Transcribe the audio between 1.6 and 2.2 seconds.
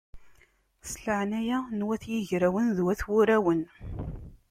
n wat